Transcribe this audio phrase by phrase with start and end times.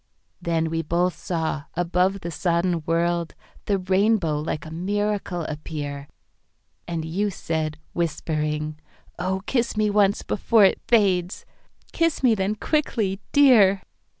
[0.41, 6.07] Then we both saw, above the sodden world, The Rainbow like a miracle appear,
[6.87, 8.79] And you said, whispering,
[9.19, 13.83] "Oh, kiss me onceBefore it fades!"—"Kiss me then quickly, Dear!"